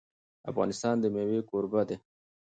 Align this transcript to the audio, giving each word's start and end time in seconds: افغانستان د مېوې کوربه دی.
افغانستان 0.51 0.95
د 0.99 1.05
مېوې 1.13 1.39
کوربه 1.49 1.81
دی. 1.89 1.97